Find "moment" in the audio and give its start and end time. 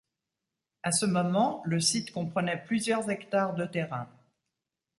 1.05-1.61